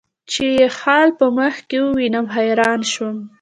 [0.31, 3.17] چې یې خال په مخ کې وینم، حیران شوم.